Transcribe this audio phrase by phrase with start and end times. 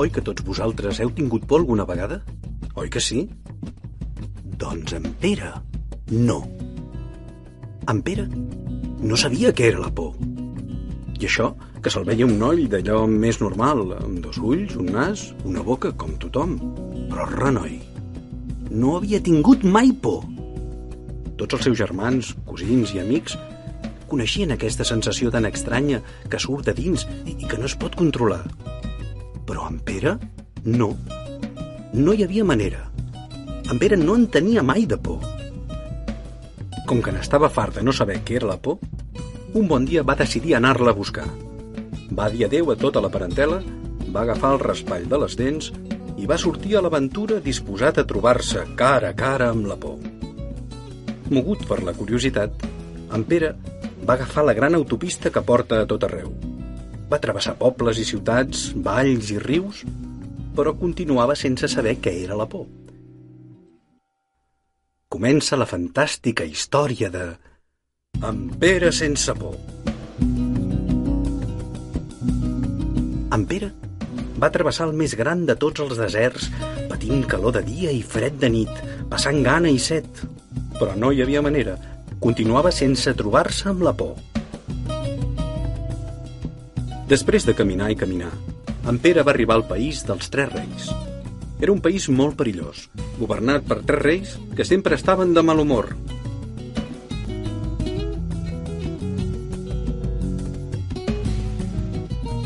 [0.00, 2.22] Oi que tots vosaltres heu tingut por alguna vegada?
[2.80, 3.26] Oi que sí?
[4.62, 5.50] Doncs en Pere,
[6.08, 6.38] no.
[7.92, 10.14] En Pere no sabia què era la por.
[11.20, 11.50] I això,
[11.84, 15.92] que se'l veia un noll d'allò més normal, amb dos ulls, un nas, una boca,
[15.92, 16.56] com tothom.
[17.12, 17.76] Però renoi,
[18.72, 20.24] no havia tingut mai por.
[21.36, 23.36] Tots els seus germans, cosins i amics
[24.08, 26.00] coneixien aquesta sensació tan estranya
[26.32, 28.46] que surt de dins i que no es pot controlar.
[29.50, 30.12] Però en Pere,
[30.62, 30.92] no.
[31.98, 32.84] No hi havia manera.
[33.66, 35.24] En Pere no en tenia mai de por.
[36.86, 38.78] Com que n'estava fart de no saber què era la por,
[39.58, 41.26] un bon dia va decidir anar-la a buscar.
[42.14, 43.58] Va dir adeu a tota la parentela,
[44.14, 45.72] va agafar el raspall de les dents
[46.14, 49.98] i va sortir a l'aventura disposat a trobar-se cara a cara amb la por.
[51.34, 52.54] Mogut per la curiositat,
[53.10, 53.50] en Pere
[54.06, 56.30] va agafar la gran autopista que porta a tot arreu.
[57.10, 59.82] Va travessar pobles i ciutats, valls i rius,
[60.54, 62.68] però continuava sense saber què era la por.
[65.10, 67.24] Comença la fantàstica història de
[68.22, 69.56] En Pere sense por.
[73.34, 73.72] En Pere
[74.40, 76.46] va travessar el més gran de tots els deserts,
[76.92, 78.70] patint calor de dia i fred de nit,
[79.10, 80.24] passant gana i set.
[80.78, 81.76] Però no hi havia manera.
[82.22, 84.29] Continuava sense trobar-se amb la por.
[87.10, 88.30] Després de caminar i caminar,
[88.86, 90.90] en Pere va arribar al país dels Tres Reis.
[91.58, 92.84] Era un país molt perillós,
[93.18, 95.88] governat per tres reis que sempre estaven de mal humor.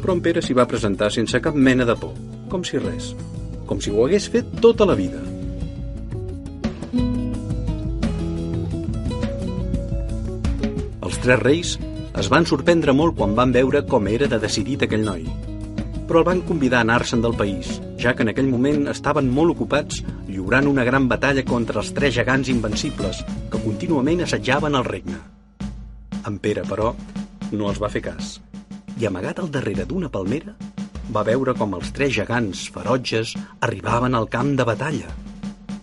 [0.00, 2.14] Però en Pere s'hi va presentar sense cap mena de por,
[2.48, 3.10] com si res,
[3.68, 5.20] com si ho hagués fet tota la vida.
[11.04, 11.76] Els tres reis
[12.16, 15.26] es van sorprendre molt quan van veure com era de decidit aquell noi,
[16.08, 19.56] però el van convidar a anar-se'n del país, ja que en aquell moment estaven molt
[19.56, 23.20] ocupats lliurant una gran batalla contra els tres gegants invencibles
[23.52, 25.18] que contínuament assetjaven el regne.
[26.26, 26.94] En Pere, però,
[27.52, 28.38] no els va fer cas,
[28.96, 30.56] i amagat al darrere d'una palmera,
[31.12, 35.12] va veure com els tres gegants ferotges arribaven al camp de batalla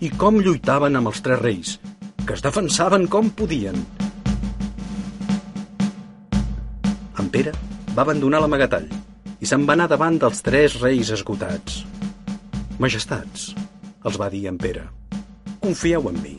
[0.04, 1.78] i com lluitaven amb els tres reis,
[2.26, 3.78] que es defensaven com podien.
[7.34, 7.50] Pere
[7.96, 8.86] va abandonar l'amagatall
[9.42, 11.80] i se'n va anar davant dels tres reis esgotats.
[12.84, 13.48] Majestats,
[14.06, 14.84] els va dir en Pere,
[15.64, 16.36] confieu en mi.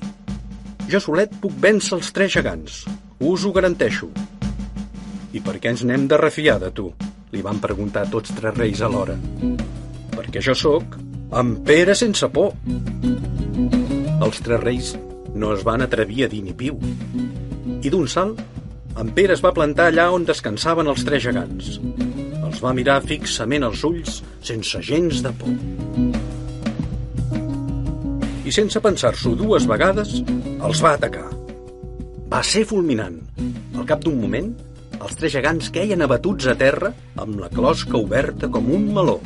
[0.87, 2.79] Jo solet puc vèncer els tres gegants,
[3.19, 4.13] us ho garanteixo.
[5.35, 6.87] I per què ens n'hem de refiar de tu?
[7.35, 9.19] Li van preguntar tots tres reis alhora.
[10.15, 10.95] Perquè jo sóc
[11.35, 12.55] en Pere sense por.
[14.23, 14.95] Els tres reis
[15.35, 16.79] no es van atrevir a dir ni piu.
[17.83, 18.39] I d'un salt,
[19.01, 21.79] en Pere es va plantar allà on descansaven els tres gegants.
[22.45, 25.55] Els va mirar fixament als ulls sense gens de por.
[28.45, 30.21] I sense pensar-s'ho dues vegades,
[30.61, 31.27] els va atacar.
[32.31, 33.19] Va ser fulminant.
[33.75, 34.53] Al cap d'un moment,
[35.01, 39.19] els tres gegants queien abatuts a terra amb la closca oberta com un meló.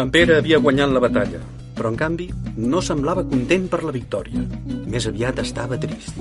[0.00, 1.40] En Pere havia guanyat la batalla,
[1.76, 4.44] però en canvi no semblava content per la victòria.
[4.86, 6.20] Més aviat estava trist.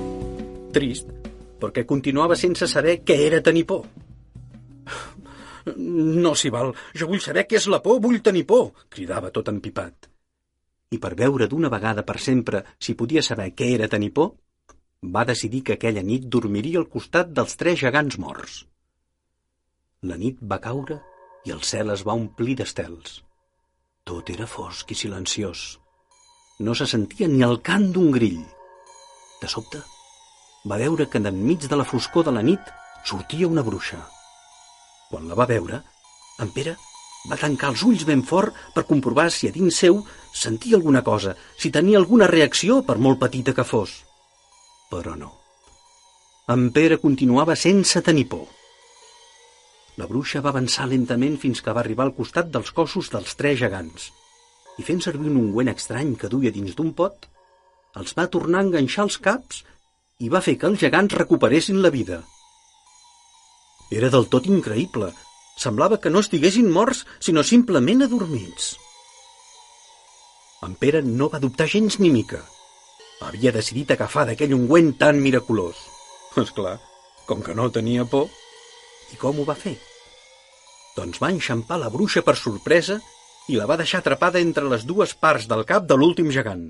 [0.74, 1.20] Trist
[1.60, 3.84] perquè continuava sense saber què era tenir por.
[5.76, 9.52] No s'hi val, jo vull saber què és la por, vull tenir por, cridava tot
[9.52, 10.08] empipat.
[10.96, 14.32] I per veure d'una vegada per sempre si podia saber què era tenir por,
[15.04, 18.64] va decidir que aquella nit dormiria al costat dels tres gegants morts.
[20.10, 20.98] La nit va caure
[21.46, 23.20] i el cel es va omplir d'estels.
[24.08, 25.78] Tot era fosc i silenciós.
[26.66, 28.42] No se sentia ni el cant d'un grill.
[29.40, 29.80] De sobte,
[30.70, 32.70] va veure que enmig de la foscor de la nit
[33.06, 34.00] sortia una bruixa.
[35.10, 35.82] Quan la va veure,
[36.44, 36.76] en Pere
[37.30, 40.04] va tancar els ulls ben fort per comprovar si a dins seu
[40.44, 44.04] sentia alguna cosa, si tenia alguna reacció, per molt petita que fos.
[44.92, 45.34] Però no.
[46.54, 48.46] En Pere continuava sense tenir por.
[49.98, 53.60] La bruixa va avançar lentament fins que va arribar al costat dels cossos dels tres
[53.60, 54.12] gegants
[54.80, 57.26] i fent servir un ungüent estrany que duia dins d'un pot,
[58.00, 59.66] els va tornar a enganxar els caps
[60.20, 62.20] i va fer que els gegants recuperessin la vida.
[63.90, 65.14] Era del tot increïble.
[65.60, 68.74] Semblava que no estiguessin morts, sinó simplement adormits.
[70.68, 72.42] En Pere no va dubtar gens ni mica.
[73.24, 75.80] Havia decidit agafar d'aquell ungüent tan miraculós.
[76.40, 76.78] És clar,
[77.28, 78.28] com que no tenia por.
[79.12, 79.78] I com ho va fer?
[80.96, 83.00] Doncs va enxampar la bruixa per sorpresa
[83.50, 86.70] i la va deixar atrapada entre les dues parts del cap de l'últim gegant.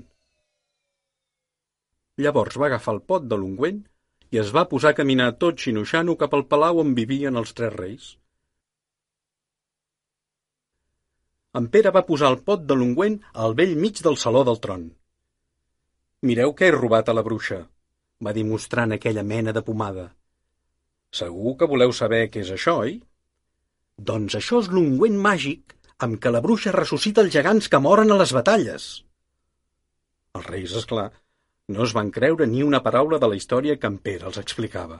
[2.20, 3.80] Llavors va agafar el pot de l'ungüent
[4.34, 7.72] i es va posar a caminar tot xinoxano cap al palau on vivien els tres
[7.76, 8.08] reis.
[11.58, 14.84] En Pere va posar el pot de l'ungüent al vell mig del saló del tron.
[16.28, 17.58] Mireu què he robat a la bruixa,
[18.26, 20.06] va dir mostrant aquella mena de pomada.
[21.20, 22.98] Segur que voleu saber què és això, oi?
[24.10, 25.74] Doncs això és l'ungüent màgic
[26.06, 28.90] amb què la bruixa ressuscita els gegants que moren a les batalles.
[30.38, 31.08] Els reis, és clar,
[31.70, 34.98] no es van creure ni una paraula de la història que en Pere els explicava.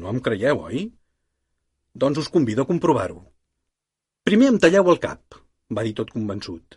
[0.00, 0.82] No em creieu, oi?
[1.94, 3.22] Doncs us convido a comprovar-ho.
[4.26, 5.38] Primer em talleu el cap,
[5.72, 6.76] va dir tot convençut.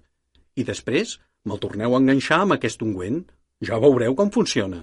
[0.56, 3.22] I després me'l torneu a enganxar amb aquest ungüent.
[3.66, 4.80] Ja veureu com funciona.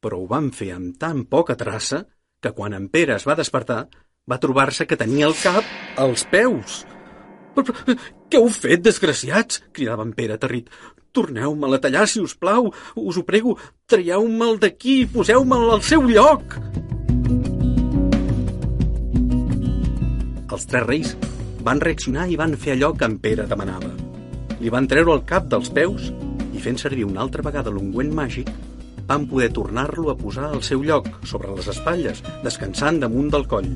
[0.00, 2.04] Però ho van fer amb tan poca traça
[2.40, 3.82] que quan en Pere es va despertar
[4.30, 5.66] va trobar-se que tenia el cap
[5.98, 6.84] als peus.
[8.30, 9.60] Què heu fet, desgraciats?
[9.74, 10.70] cridava en Pere aterrit.
[11.12, 12.70] Torneu-me'l a tallar, si us plau.
[12.94, 13.56] Us ho prego,
[13.90, 16.56] traieu-me'l d'aquí i poseu-me'l al seu lloc.
[20.50, 21.16] Els tres reis
[21.66, 23.92] van reaccionar i van fer allò que en Pere demanava.
[24.60, 26.10] Li van treure el cap dels peus
[26.54, 28.50] i fent servir una altra vegada l'ungüent màgic,
[29.10, 33.72] van poder tornar-lo a posar al seu lloc, sobre les espatlles, descansant damunt del coll.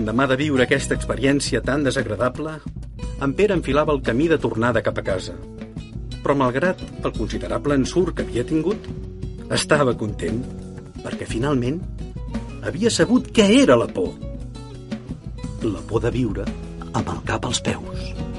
[0.00, 2.54] L'endemà de viure aquesta experiència tan desagradable,
[3.20, 5.34] en Pere enfilava el camí de tornada cap a casa
[6.22, 8.88] però malgrat el considerable ensurt que havia tingut,
[9.56, 10.42] estava content,
[11.04, 11.80] perquè finalment
[12.66, 14.12] havia sabut què era la por.
[15.64, 16.48] La por de viure
[16.92, 18.29] amb el cap als peus.